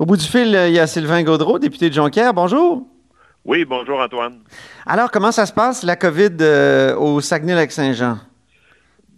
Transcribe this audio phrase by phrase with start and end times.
[0.00, 2.32] Au bout du fil, il y a Sylvain Gaudreau, député de Jonquière.
[2.32, 2.86] Bonjour.
[3.44, 4.38] Oui, bonjour Antoine.
[4.86, 8.16] Alors, comment ça se passe, la COVID euh, au Saguenay-Lac-Saint-Jean?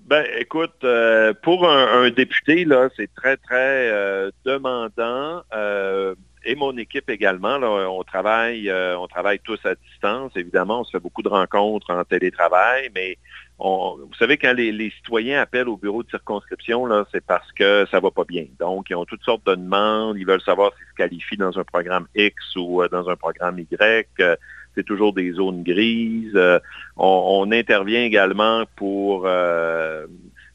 [0.07, 5.43] Ben, écoute, euh, pour un, un, député, là, c'est très, très euh, demandant.
[5.55, 10.33] Euh, et mon équipe également, là, on travaille, euh, on travaille tous à distance.
[10.35, 13.19] Évidemment, on se fait beaucoup de rencontres en télétravail, mais
[13.59, 18.11] vous savez, quand les, citoyens appellent au bureau de circonscription, c'est parce que ça va
[18.11, 18.47] pas bien.
[18.59, 20.17] Donc, ils ont toutes sortes de demandes.
[20.19, 23.59] Ils veulent savoir s'ils se qualifient dans un programme X ou euh, dans un programme
[23.59, 24.09] Y.
[24.21, 24.37] Euh,
[24.75, 26.33] c'est toujours des zones grises.
[26.35, 26.59] Euh,
[26.97, 29.29] on, intervient également pour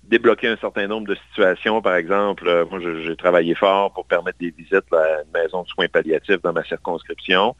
[0.03, 1.81] débloquer un certain nombre de situations.
[1.81, 5.87] Par exemple, moi, j'ai travaillé fort pour permettre des visites à une maison de soins
[5.87, 7.55] palliatifs dans ma circonscription.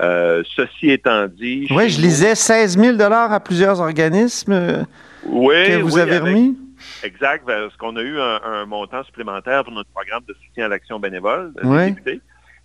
[0.00, 1.66] Euh, ceci étant dit...
[1.70, 4.84] Oui, je lisais 16 000 à plusieurs organismes euh,
[5.24, 6.56] oui, que vous oui, avez avec, remis.
[7.02, 10.68] Exact, parce qu'on a eu un, un, montant supplémentaire pour notre programme de soutien à
[10.68, 11.86] l'action bénévole des oui.
[11.86, 12.20] députés.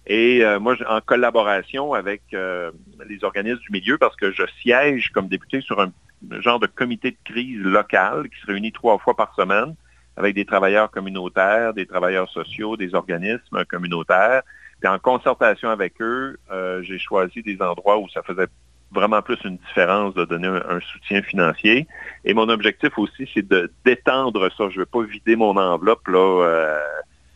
[0.05, 2.71] Et euh, moi, en collaboration avec euh,
[3.07, 5.91] les organismes du milieu, parce que je siège comme député sur un
[6.41, 9.75] genre de comité de crise local qui se réunit trois fois par semaine
[10.17, 14.43] avec des travailleurs communautaires, des travailleurs sociaux, des organismes communautaires.
[14.83, 18.47] Puis en concertation avec eux, euh, j'ai choisi des endroits où ça faisait
[18.91, 21.87] vraiment plus une différence de donner un, un soutien financier.
[22.25, 24.67] Et mon objectif aussi, c'est de d'étendre ça.
[24.67, 26.43] Je ne veux pas vider mon enveloppe là.
[26.45, 26.79] Euh,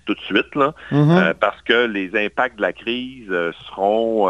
[0.05, 1.17] tout de suite, là, Mm -hmm.
[1.17, 3.33] euh, parce que les impacts de la crise
[3.67, 4.27] seront,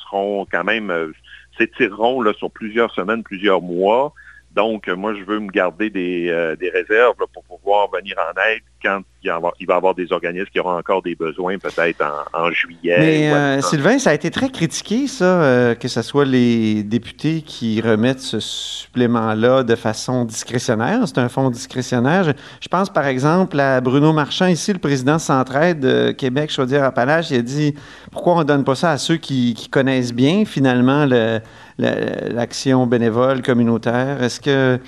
[0.00, 1.12] seront quand même,
[1.56, 4.12] s'étireront sur plusieurs semaines, plusieurs mois.
[4.60, 6.22] Donc, moi, je veux me garder des,
[6.60, 10.48] des réserves là, pour pouvoir venir en aide quand il, va y avoir des organismes
[10.52, 12.96] qui auront encore des besoins, peut-être en, en, juillet.
[12.98, 17.42] Mais euh, Sylvain, ça a été très critiqué, ça, euh, que ce soit les députés
[17.42, 21.00] qui remettent ce supplément-là de façon discrétionnaire.
[21.06, 22.24] C'est un fonds discrétionnaire.
[22.24, 27.30] Je, je, pense, par exemple, à Bruno Marchand, ici, le président Centraide de Québec, Chaudière-Appalaches,
[27.30, 27.74] il a dit
[28.12, 31.40] pourquoi on ne donne pas ça à ceux qui, qui connaissent bien, finalement, le
[31.78, 34.22] l'action bénévole communautaire?
[34.22, 34.78] Est-ce que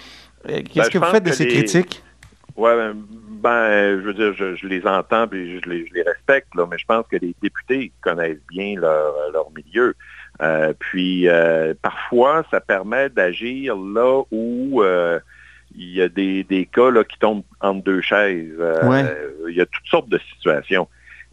[0.47, 1.55] qu'est-ce ben, que vous faites de ces les...
[1.55, 2.03] critiques?
[2.57, 2.97] Ouais, ben,
[3.39, 6.67] ben, je veux dire, je, je les entends et je les, je les respecte, là,
[6.71, 9.95] mais je pense que les députés connaissent bien leur, leur milieu.
[10.41, 15.19] Euh, puis euh, parfois, ça permet d'agir là où euh,
[15.77, 18.59] il y a des, des cas là, qui tombent entre deux chaises.
[18.83, 19.05] Ouais.
[19.49, 20.89] Il y a toutes sortes de situations.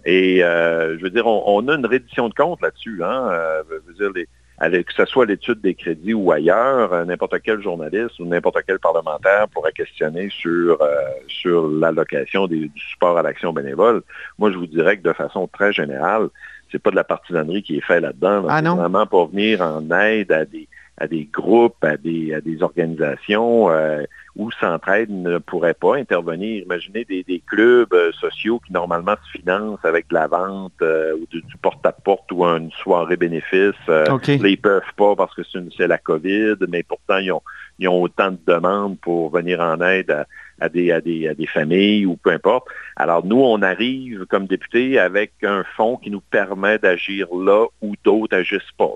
[0.06, 3.04] Et je veux dire, on, on, a une reddition de compte là-dessus.
[3.04, 3.32] Hein?
[3.70, 4.28] je veux dire, les,
[4.60, 9.48] que ce soit l'étude des crédits ou ailleurs, n'importe quel journaliste ou n'importe quel parlementaire
[9.50, 10.88] pourrait questionner sur, euh,
[11.28, 14.02] sur l'allocation du support à l'action bénévole.
[14.40, 16.30] Moi, je vous dirais que de façon très générale,
[16.72, 18.42] c'est pas de la partisanerie qui est faite là-dedans.
[18.42, 18.48] Là.
[18.50, 20.68] Ah c'est vraiment pour venir en aide à des,
[20.98, 24.04] à des groupes, à des, à des organisations euh,
[24.38, 26.64] où Centraide ne pourrait pas intervenir.
[26.64, 31.14] Imaginez des, des clubs euh, sociaux qui normalement se financent avec de la vente euh,
[31.16, 33.74] ou du, du porte-à-porte ou une soirée bénéfice.
[33.90, 34.38] Euh, okay.
[34.38, 35.42] Là, ils peuvent pas parce que
[35.78, 37.42] c'est la COVID, mais pourtant, ils ont,
[37.80, 40.26] ils ont autant de demandes pour venir en aide à,
[40.62, 42.68] à, des, à, des, à des familles ou peu importe.
[42.96, 47.96] Alors, nous, on arrive comme députés avec un fonds qui nous permet d'agir là où
[48.06, 48.94] d'autres agissent pas.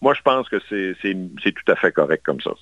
[0.00, 2.52] Moi, je pense que c'est tout à fait correct comme ça.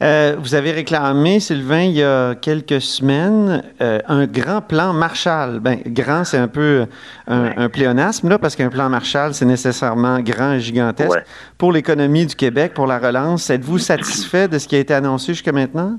[0.00, 5.58] Euh, vous avez réclamé, Sylvain, il y a quelques semaines, euh, un grand plan Marshall.
[5.58, 6.86] Ben, grand, c'est un peu
[7.26, 7.54] un, ouais.
[7.56, 11.10] un, pléonasme, là, parce qu'un plan Marshall, c'est nécessairement grand et gigantesque.
[11.10, 11.24] Ouais.
[11.58, 15.32] Pour l'économie du Québec, pour la relance, êtes-vous satisfait de ce qui a été annoncé
[15.32, 15.98] jusqu'à maintenant?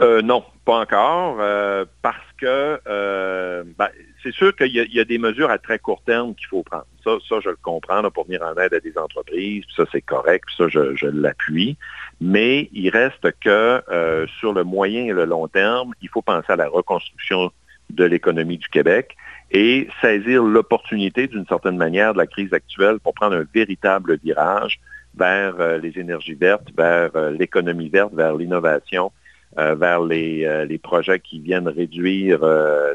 [0.00, 3.88] Euh, non, pas encore, euh, parce que ben,
[4.22, 6.86] c'est sûr qu'il y, a des mesures à très court terme qu'il faut prendre.
[7.04, 10.68] Ça, je le comprends pour venir en aide à des entreprises, ça, c'est correct, ça,
[10.68, 11.76] je, je l'appuie.
[12.20, 16.52] Mais il reste que euh, sur le moyen et le long terme, il faut penser
[16.52, 17.50] à la reconstruction
[17.90, 19.16] de l'économie du Québec
[19.50, 24.80] et saisir l'opportunité d'une certaine manière de la crise actuelle pour prendre un véritable virage
[25.14, 29.12] vers euh, les énergies vertes, vers euh, l'économie verte, vers l'innovation,
[29.58, 32.40] euh, vers les, les, projets qui viennent réduire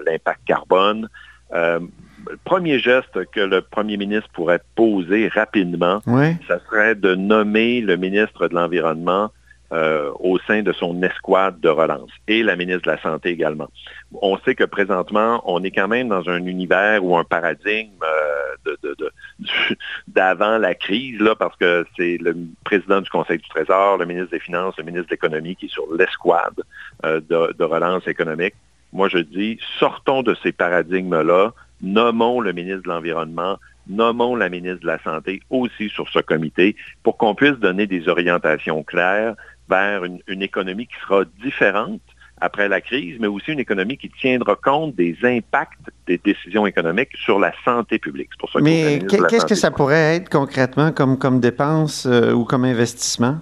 [0.06, 1.07] l'impact carbone.
[1.51, 1.89] le
[2.44, 6.36] premier geste que le premier ministre pourrait poser rapidement, oui.
[6.48, 9.31] ça serait de nommer le ministre de l'Environnement
[9.73, 13.69] euh, au sein de son escouade de relance et la ministre de la Santé également.
[14.21, 17.91] On sait que présentement, on est quand même dans un univers ou un paradigme
[20.07, 24.31] d'avant la crise, là, parce que c'est le président du Conseil du Trésor, le ministre
[24.31, 26.63] des Finances, le ministre de l'Économie qui est sur l'escouade
[27.03, 28.55] de relance économique.
[28.93, 33.57] Moi, je dis, sortons de ces paradigmes-là, nommons le ministre de l'Environnement,
[33.89, 38.07] nommons la ministre de la Santé aussi sur ce comité pour qu'on puisse donner des
[38.09, 39.35] orientations claires
[39.69, 42.01] vers une, économie qui sera différente
[42.39, 47.09] après la crise, mais aussi une économie qui tiendra compte des impacts des décisions économiques
[47.15, 48.29] sur la santé publique.
[48.39, 52.63] Pour ça mais qu'est-ce que ça pourrait être concrètement comme, comme dépense euh, ou comme
[52.63, 53.39] investissement?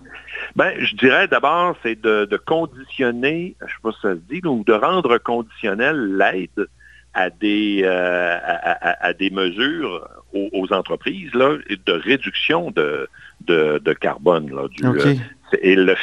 [0.55, 4.47] Ben, je dirais d'abord, c'est de, conditionner, je ne sais pas si ça se dit,
[4.47, 6.67] ou de rendre conditionnel l'aide
[7.13, 11.55] à des, euh, à, des mesures aux, entreprises là,
[11.85, 13.09] de réduction de,
[13.47, 14.53] de, carbone.
[14.53, 15.15] Là, du, euh,
[15.61, 15.95] et le,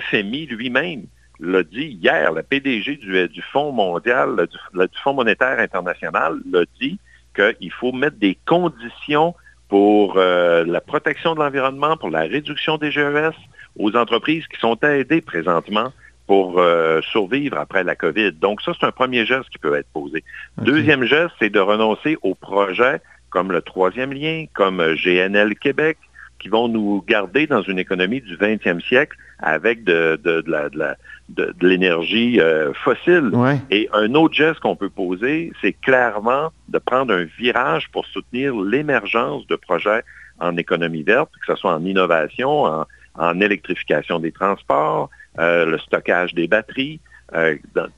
[0.00, 1.04] FMI lui-même
[1.40, 6.98] l'a dit hier, le PDG du, du Fonds mondial, du, Fonds monétaire international l'a dit
[7.34, 9.34] qu'il faut mettre des conditions
[9.68, 13.34] pour euh, la protection de l'environnement, pour la réduction des GES
[13.78, 15.92] aux entreprises qui sont aidées présentement
[16.26, 18.32] pour euh, survivre après la COVID.
[18.32, 20.24] Donc ça, c'est un premier geste qui peut être posé.
[20.58, 23.00] Deuxième geste, c'est de renoncer aux projets
[23.30, 25.98] comme le troisième lien, comme GNL Québec,
[26.38, 32.72] qui vont nous garder dans une économie du 20e siècle avec de, de, l'énergie euh,
[32.74, 33.30] fossile.
[33.70, 38.54] Et un autre geste qu'on peut poser, c'est clairement de prendre un virage pour soutenir
[38.56, 40.02] l'émergence de projets
[40.40, 42.86] en économie verte, que ce soit en innovation, en,
[43.16, 47.00] en électrification des transports, euh, le stockage des batteries.
[47.34, 47.56] Euh,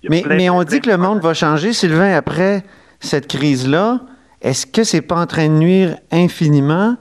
[0.09, 2.63] mais, mais on dit que le monde va changer, Sylvain, après
[2.99, 4.01] cette crise-là.
[4.43, 6.97] Est-ce que c'est pas en train de nuire infiniment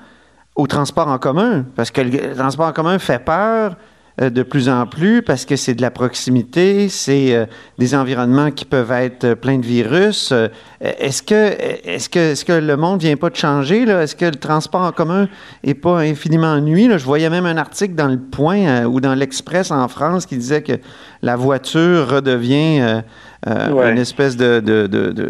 [0.56, 1.66] au transport en commun?
[1.76, 3.76] Parce que le transport en commun fait peur.
[4.22, 7.46] Euh, de plus en plus parce que c'est de la proximité, c'est euh,
[7.78, 10.34] des environnements qui peuvent être euh, pleins de virus.
[10.82, 11.56] Est-ce que,
[11.86, 13.86] est-ce que, le monde vient pas de changer?
[13.86, 14.04] Là?
[14.04, 15.30] Est-ce que le transport en commun
[15.64, 16.88] est pas infiniment nuit?
[16.88, 16.98] Là?
[16.98, 20.64] Je voyais même un article dans Le Point ou dans l'Express en France qui disait
[20.64, 20.74] que
[21.22, 23.04] la voiture redevient
[23.48, 24.60] euh, une espèce de,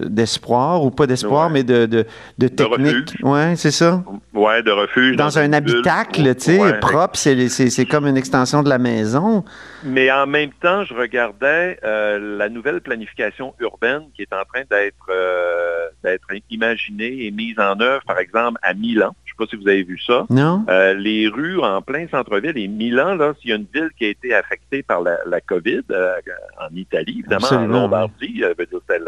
[0.07, 3.15] d'espoir, ou pas d'espoir, mais de, de, technique.
[3.21, 4.03] Oui, c'est ça?
[4.33, 5.15] Oui, de refuge.
[5.15, 9.43] Dans, un habitacle, tu sais, propre, c'est, comme une extension de la maison.
[9.83, 14.63] Mais en même temps, je regardais euh, la nouvelle planification urbaine qui est en train
[14.69, 19.61] d'être, euh, d'être imaginée et mise en œuvre, par exemple, à Milan sais pas si
[19.61, 20.25] vous avez vu ça.
[20.29, 20.65] Non.
[20.69, 24.05] Euh, les rues en plein centre-ville et Milan, là, s'il y a une ville qui
[24.05, 26.13] a été affectée par la, COVID, euh,
[26.59, 29.03] en Italie, évidemment, en Lombardie, euh, c'était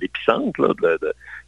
[0.00, 0.74] l'épicentre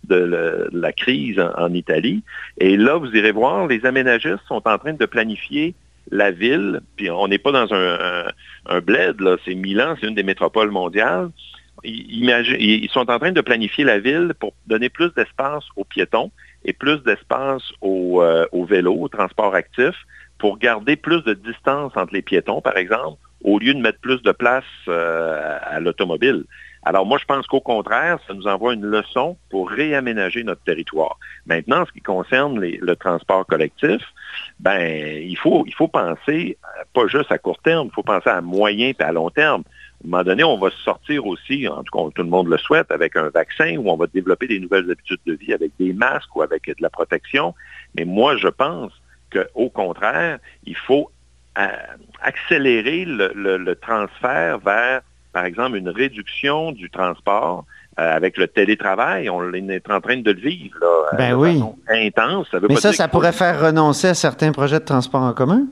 [0.04, 2.22] de, la crise en, Italie.
[2.58, 5.74] Et là, vous irez voir, les aménagistes sont en train de planifier
[6.10, 8.26] la ville, puis on n'est pas dans un,
[8.66, 11.30] un, bled, là, c'est Milan, c'est une des métropoles mondiales.
[11.82, 16.30] ils sont en train de planifier la ville pour donner plus d'espace aux piétons
[16.66, 19.94] et plus d'espace au, euh, au, vélo, au transport actif,
[20.38, 24.20] pour garder plus de distance entre les piétons, par exemple, au lieu de mettre plus
[24.22, 26.44] de place euh, à l'automobile.
[26.82, 31.18] Alors moi, je pense qu'au contraire, ça nous envoie une leçon pour réaménager notre territoire.
[31.46, 34.02] Maintenant, en ce qui concerne le transport collectif,
[34.60, 38.30] ben il faut, il faut penser euh, pas juste à court terme, il faut penser
[38.30, 39.62] à moyen et à long terme
[40.06, 42.90] un moment donné, on va sortir aussi, en tout cas, tout le monde le souhaite,
[42.90, 46.34] avec un vaccin où on va développer des nouvelles habitudes de vie avec des masques
[46.36, 47.54] ou avec de la protection.
[47.96, 48.92] Mais moi, je pense
[49.32, 51.10] qu'au contraire, il faut
[51.58, 51.66] euh,
[52.22, 55.00] accélérer le, transfert vers,
[55.32, 57.64] par exemple, une réduction du transport
[57.98, 59.28] euh, avec le télétravail.
[59.28, 61.62] On est en train de le vivre là, ben oui.
[61.88, 62.48] intense.
[62.68, 65.66] Mais ça, ça pourrait faire renoncer à certains projets de transport en commun?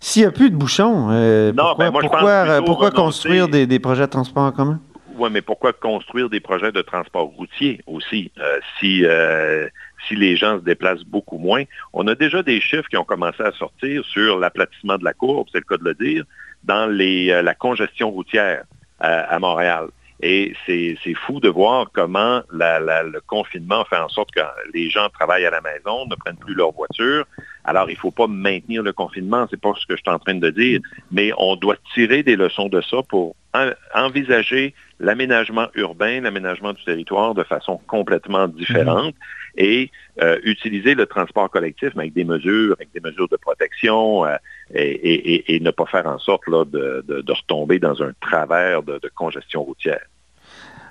[0.00, 4.44] S'il n'y a plus de bouchons, euh, pourquoi, ben, pourquoi, construire des, projets de transport
[4.44, 4.80] en commun?
[5.16, 8.30] Oui, mais pourquoi construire des projets de transport routier aussi?
[8.38, 9.68] Euh, si, euh,
[10.06, 11.64] si les gens se déplacent beaucoup moins?
[11.92, 15.48] On a déjà des chiffres qui ont commencé à sortir sur l'aplatissement de la courbe,
[15.50, 16.24] c'est le cas de le dire,
[16.62, 18.62] dans les, la congestion routière
[19.00, 19.88] à Montréal.
[20.20, 24.40] Et c'est fou de voir comment le confinement fait en sorte que
[24.74, 27.24] les gens travaillent à la maison, ne prennent plus leur voiture.
[27.64, 30.18] Alors, il ne faut pas maintenir le confinement, c'est pas ce que je suis en
[30.18, 33.34] train de dire, mais on doit tirer des leçons de ça pour
[33.94, 39.14] envisager l'aménagement urbain, l'aménagement du territoire de façon complètement différente
[39.56, 39.90] et
[40.22, 44.36] euh, utiliser le transport collectif avec des mesures, avec des mesures de protection euh,
[44.74, 50.02] et, ne pas faire en sorte là, de, retomber dans un travers de, congestion routière.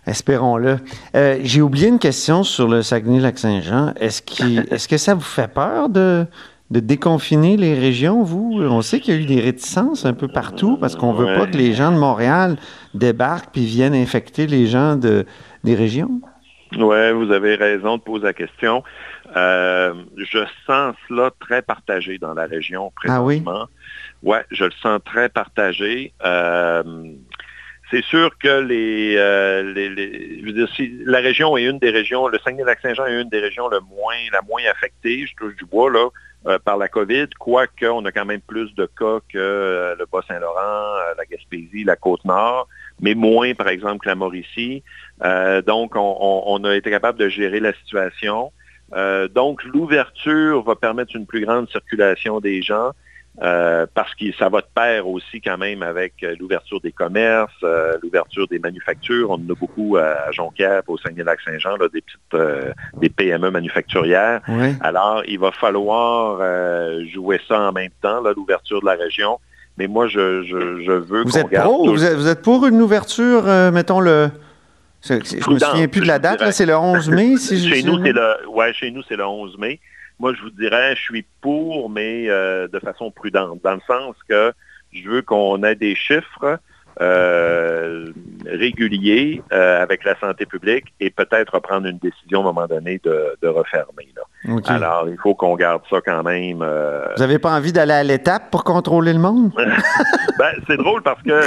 [0.05, 0.77] Espérons-le.
[1.15, 3.93] Euh, j'ai oublié une question sur le Saguenay-Lac-Saint-Jean.
[4.00, 4.21] Est-ce,
[4.74, 6.25] est-ce que ça vous fait peur de,
[6.69, 8.59] de déconfiner les régions, vous?
[8.62, 11.38] On sait qu'il y a eu des réticences un peu partout parce qu'on ne veut
[11.38, 12.57] pas que les gens de Montréal
[12.93, 15.25] débarquent puis viennent infecter les gens de,
[15.63, 16.21] des régions.
[16.77, 18.83] Oui, vous avez raison de poser la question.
[19.36, 23.51] Euh, je sens cela très partagé dans la région présentement.
[23.55, 23.67] Ah
[24.24, 24.29] oui?
[24.29, 26.12] Ouais, je le sens très partagé.
[26.25, 26.83] Euh,
[27.89, 29.63] c'est sûr que euh,
[31.06, 34.41] la région est une des régions, le Saguenay-Lac-Saint-Jean est une des régions le moins, la
[34.41, 35.89] moins affectée, je touche du bois,
[36.46, 40.06] euh, par la COVID, quoique on a quand même plus de cas que euh, le
[40.12, 42.67] Bas-Saint-Laurent, la Gaspésie, la Côte-Nord,
[43.00, 44.84] mais moins, par exemple, que la Mauricie.
[45.65, 48.51] donc, on, a été capable de gérer la situation.
[49.34, 52.91] donc, l'ouverture va permettre une plus grande circulation des gens.
[53.44, 57.51] Euh, parce que ça va de pair aussi quand même avec euh, l'ouverture des commerces,
[57.63, 59.29] euh, l'ouverture des manufactures.
[59.29, 64.41] On en a beaucoup à, Jonquière, au Saguenay-Lac-Saint-Jean, des petites des PME manufacturières.
[64.82, 66.39] Alors, il va falloir
[67.13, 69.39] jouer ça en même temps, l'ouverture de la région.
[69.77, 74.29] Mais moi, je, je, veux vous êtes pour, vous, êtes, pour une ouverture, mettons le...
[75.03, 77.98] Je ne me souviens plus de la date, c'est le 11 mai, si chez, nous,
[77.98, 79.79] le, ouais, chez nous, c'est le 11 mai.
[80.19, 84.15] Moi, je vous dirais, je suis pour, mais euh, de façon prudente, dans le sens
[84.27, 84.51] que
[84.91, 86.59] je veux qu'on ait des chiffres
[87.00, 88.07] euh,
[88.47, 93.00] réguliers euh, avec la santé publique et peut-être prendre une décision à un moment donné
[93.03, 94.07] de, refermer.
[94.65, 96.57] Alors, il faut qu'on garde ça quand même.
[96.57, 99.51] Vous n'avez pas envie d'aller à l'étape pour contrôler le monde?
[100.39, 101.39] ben, c'est drôle parce que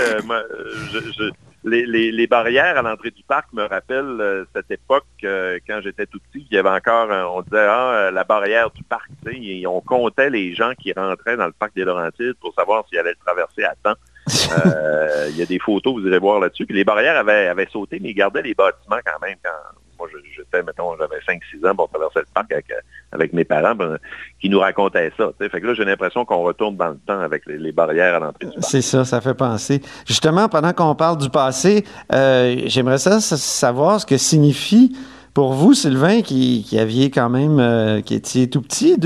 [0.93, 1.31] je
[1.65, 6.19] les, barrières à l'entrée du parc me rappellent euh, cette époque euh, quand j'étais tout
[6.31, 6.47] petit.
[6.51, 9.11] Il y avait encore, on disait, ah, euh, la barrière du parc.
[9.31, 12.99] Et on comptait les gens qui rentraient dans le parc des Laurentides pour savoir s'ils
[12.99, 13.99] allaient le traverser à temps.
[15.29, 16.67] il y a des photos, vous irez voir là-dessus.
[16.69, 20.63] les barrières avaient, avaient sauté, mais ils gardaient les bâtiments quand même quand, moi, j'étais,
[20.63, 22.67] mettons, j'avais 5-6 ans pour traverser le parc avec,
[23.13, 23.99] avec mes parents ben,
[24.41, 25.31] qui nous racontaient ça.
[25.39, 28.47] Fait que là, j'ai l'impression qu'on retourne dans le temps avec les, barrières à l'entrée
[28.47, 28.65] du parc.
[28.65, 29.81] C'est ça, ça fait penser.
[30.07, 34.97] Justement, pendant qu'on parle du passé, euh, j'aimerais ça savoir ce que signifie
[35.35, 38.97] pour vous, Sylvain, qui, qui aviez quand même, euh, qui étiez tout petit,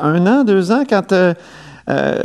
[0.00, 1.34] un an, deux ans, quand euh,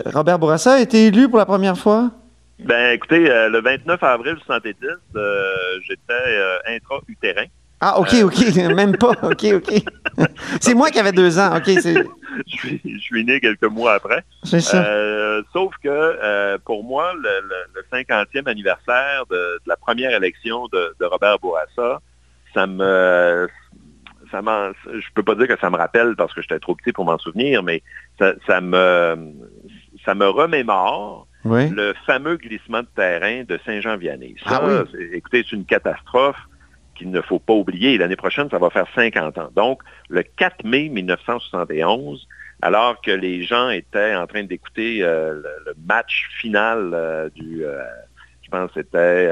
[0.05, 2.11] Robert Bourassa a été élu pour la première fois?
[2.59, 4.75] Ben, écoutez, le 29 avril 1970,
[5.87, 7.45] j'étais intra-utérin.
[7.81, 8.55] Ah, OK, OK.
[8.75, 9.13] Même pas.
[9.23, 9.83] OK, OK.
[10.61, 11.55] c'est moi qui avais deux ans.
[11.55, 11.65] OK.
[11.67, 12.03] je,
[12.47, 14.23] suis, je suis né quelques mois après.
[14.43, 14.83] C'est ça.
[14.83, 21.39] Euh, sauf que euh, pour moi, le, 50e anniversaire de, la première élection de, Robert
[21.39, 22.01] Bourassa,
[22.53, 23.47] ça me.
[24.31, 27.03] Ça je peux pas dire que ça me rappelle parce que j'étais trop petit pour
[27.03, 27.81] m'en souvenir, mais
[28.19, 29.33] ça, me
[30.05, 34.35] ça me remémore le fameux glissement de terrain de Saint-Jean-Vianney.
[34.45, 34.83] Ça, ah
[35.13, 36.37] écoutez, c'est une catastrophe
[36.99, 37.97] qu'il ne faut pas oublier.
[37.97, 39.49] L'année prochaine, ça va faire 50 ans.
[39.55, 42.27] Donc, le 4 mai 1971,
[42.61, 47.81] alors que les gens étaient en train d'écouter euh, le, match final euh, du, euh,
[48.43, 49.31] je pense que c'était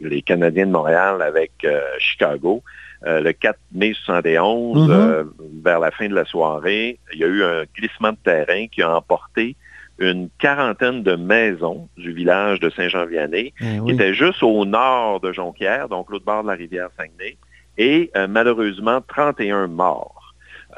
[0.00, 1.66] les Canadiens de Montréal avec
[1.98, 2.62] Chicago,
[3.04, 5.62] le 4 mai 71, mm-hmm.
[5.64, 8.82] vers la fin de la soirée, il y a eu un glissement de terrain qui
[8.82, 9.56] a emporté
[9.98, 15.32] une quarantaine de maisons du village de Saint-Jean-Vianney, eh qui était juste au nord de
[15.32, 17.36] Jonquière, donc l'autre bord de la rivière Saguenay,
[17.78, 20.21] et euh, malheureusement 31 morts.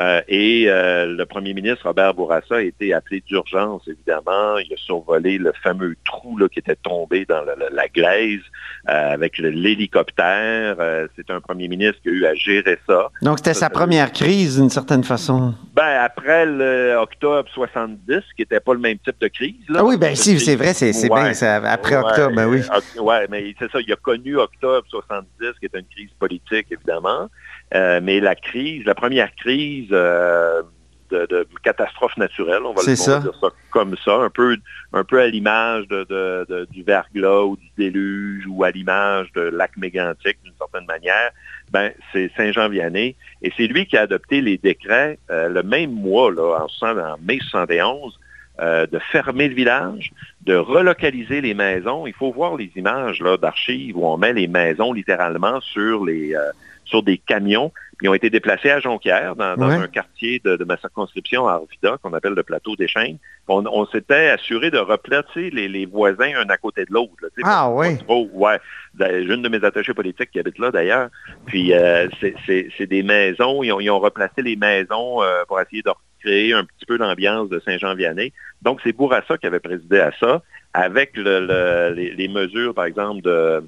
[0.00, 4.58] Euh, et euh, le premier ministre Robert Bourassa a été appelé d'urgence, évidemment.
[4.58, 8.40] Il a survolé le fameux trou là, qui était tombé dans la, glaise
[8.86, 10.76] avec l'hélicoptère.
[11.16, 13.10] c'est un premier ministre qui a eu à gérer ça.
[13.22, 15.54] Donc, c'était sa première crise, d'une certaine façon.
[15.74, 19.54] Ben, après l'octobre 70, qui n'était pas le même type de crise.
[19.74, 21.32] ah oui, ben si, c'est vrai, c'est bien
[21.64, 22.60] après octobre, ben oui.
[22.98, 25.26] Oui, mais c'est ça, il a connu octobre 70,
[25.60, 27.28] qui est une crise politique, évidemment.
[27.74, 30.62] Euh, mais la crise, la première crise euh,
[31.10, 33.22] de, catastrophe naturelle, on va, le, dire ça
[33.70, 34.56] comme ça, un peu,
[34.92, 39.76] un peu à l'image de, du verglas ou du déluge ou à l'image de lac
[39.76, 41.30] mégantique d'une certaine manière,
[41.70, 43.16] ben, c'est Saint-Jean-Vianney.
[43.42, 47.16] Et c'est lui qui a adopté les décrets euh, le même mois, là, en, en
[47.22, 48.18] mai 71,
[48.60, 50.12] de fermer le village,
[50.42, 52.06] de relocaliser les maisons.
[52.06, 56.36] Il faut voir les images d'archives où on met les maisons littéralement sur les,
[56.84, 61.46] sur des camions qui ont été déplacés à Jonquière, dans, un quartier de, ma circonscription
[61.46, 63.18] à Arvida, qu'on appelle le plateau des Chênes.
[63.48, 67.12] On, s'était assuré de replacer les, voisins un à côté de l'autre.
[67.42, 67.98] Ah oui?
[68.08, 68.58] ouais.
[68.98, 71.08] Une de mes attachés politiques qui habite là d'ailleurs.
[71.46, 72.08] Puis euh,
[72.46, 76.86] c'est des maisons, ils ont, replacé les maisons euh, pour essayer de recréer un petit
[76.86, 78.32] peu l'ambiance de Saint-Jean-Vianney.
[78.62, 80.42] Donc c'est Bourassa qui avait présidé à ça.
[80.74, 83.62] Avec les, mesures, par exemple, de,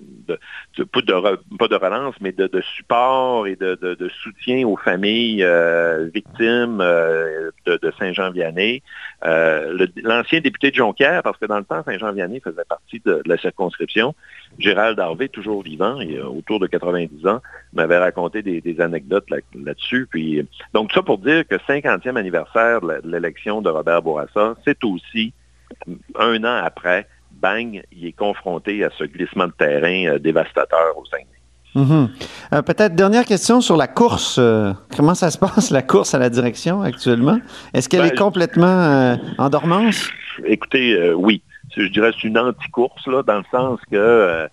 [0.84, 7.92] pas, de relance, mais de, support et de, soutien aux familles euh, victimes euh, de,
[7.96, 8.82] Saint-Jean-Vianney.
[9.24, 13.38] Euh, l'ancien député de Jonquière, parce que dans le temps, Saint-Jean-Vianney faisait partie de, la
[13.38, 14.16] circonscription,
[14.58, 17.40] Gérald Harvey, toujours vivant, il autour de 90 ans,
[17.72, 20.08] m'avait raconté des, anecdotes là-dessus.
[20.10, 20.44] Puis,
[20.74, 25.32] donc, ça pour dire que 50e anniversaire de l'élection de Robert Bourassa, c'est aussi
[26.18, 31.04] un an après, bang, il est confronté à ce glissement de terrain euh, dévastateur au
[31.06, 31.18] sein
[31.74, 32.06] mm
[32.64, 34.36] Peut-être dernière question sur la course.
[34.38, 37.38] Euh, comment ça se passe, la course à la direction actuellement?
[37.74, 40.10] Est-ce qu'elle ben, est complètement en dormance?
[40.44, 41.42] Écoutez, oui.
[41.76, 44.48] Je dirais que c'est une anti-course, dans le sens que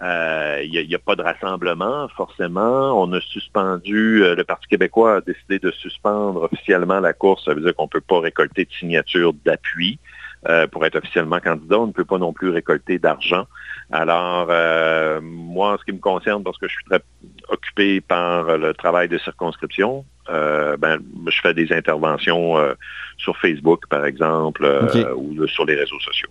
[0.00, 3.00] il n'y a, pas de rassemblement, forcément.
[3.00, 7.44] On a suspendu, le Parti québécois a décidé de suspendre officiellement la course.
[7.44, 10.00] Ça veut dire qu'on ne peut pas récolter de signatures d'appui.
[10.48, 11.80] Euh, pour être officiellement candidat.
[11.80, 13.46] On ne peut pas non plus récolter d'argent.
[13.90, 17.00] Alors, euh, moi, en ce qui me concerne, parce que je suis très
[17.48, 22.54] occupé par le travail de circonscription, euh, ben, je fais des interventions
[23.16, 24.64] sur Facebook, par exemple,
[25.16, 26.28] ou sur les réseaux sociaux.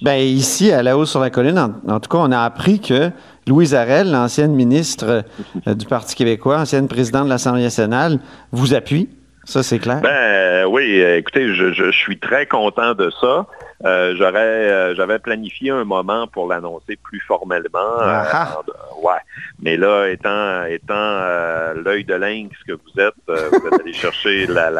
[0.00, 3.10] Ben, ici, à la haut sur la colline, en, tout cas, on a appris que
[3.46, 5.24] Louise Arel, l'ancienne ministre
[5.66, 8.18] du Parti québécois, ancienne présidente de l'Assemblée nationale,
[8.50, 9.08] vous appuie.
[9.44, 10.00] Ça, c'est clair?
[10.00, 13.46] Ben oui, écoutez, je, suis très content de ça.
[13.84, 18.00] Euh, j'aurais, euh, j'avais planifié un moment pour l'annoncer plus formellement.
[18.00, 18.22] Euh,
[19.02, 19.18] ouais.
[19.60, 24.70] Mais là, étant, étant l'œil de lynx que vous êtes, vous êtes allé chercher la,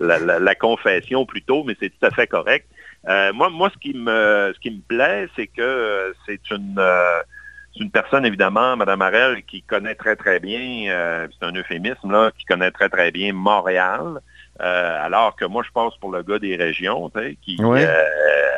[0.00, 2.66] la, la, confession plutôt, mais c'est tout à fait correct.
[3.06, 6.80] moi, moi, ce qui me, ce qui me plaît, c'est que c'est une
[7.78, 12.10] c'est une personne, évidemment, Mme Arel, qui connaît très, très bien, euh, c'est un euphémisme,
[12.10, 14.20] là, qui connaît très, très bien Montréal.
[14.60, 17.10] Euh, alors que moi, je pense pour le gars des régions,
[17.42, 17.94] qui, euh,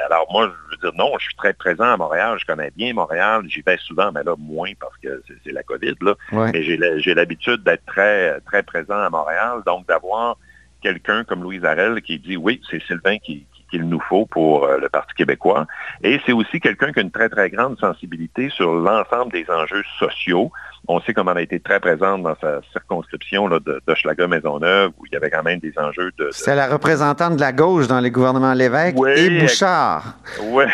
[0.07, 2.95] alors moi, je veux dire, non, je suis très présent à Montréal, je connais bien
[2.95, 6.15] Montréal, j'y vais souvent, mais là, moins parce que c'est la COVID, là.
[6.33, 10.39] Mais j'ai l'habitude d'être très, très présent à Montréal, donc d'avoir
[10.83, 14.79] quelqu'un comme Louise Arel qui dit, oui, c'est Sylvain qui, qu'il nous faut pour euh,
[14.79, 15.67] le Parti québécois.
[16.03, 19.83] Et c'est aussi quelqu'un qui a une très, très grande sensibilité sur l'ensemble des enjeux
[19.99, 20.51] sociaux.
[20.89, 24.93] On sait comment elle a été très présente dans sa circonscription là, de, de maisonneuve
[24.99, 26.29] où il y avait quand même des enjeux de...
[26.33, 30.17] C'est la représentante de la gauche dans les gouvernements Lévesque et Bouchard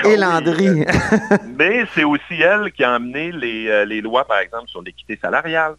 [0.05, 0.85] et Landry.
[1.59, 5.19] Mais c'est aussi elle qui a amené les, euh, les lois, par exemple, sur l'équité
[5.21, 5.75] salariale.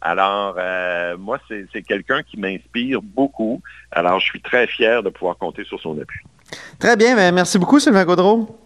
[0.00, 3.62] Alors, euh, moi, c'est quelqu'un qui m'inspire beaucoup.
[3.90, 6.20] Alors, je suis très fier de pouvoir compter sur son appui.
[6.78, 7.14] Très bien.
[7.16, 8.60] Ben, merci beaucoup, Sylvain Gaudreau.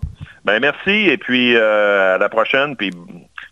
[0.44, 0.90] Ben, merci.
[0.90, 2.76] Et puis, euh, à la prochaine.
[2.76, 2.90] Puis,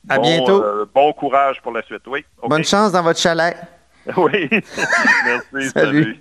[0.08, 0.62] à bientôt.
[0.62, 2.02] Euh, bon courage pour la suite.
[2.06, 2.24] Oui.
[2.46, 3.56] Bonne chance dans votre chalet.
[4.16, 4.48] Oui.
[5.24, 5.70] merci.
[5.74, 6.16] salut.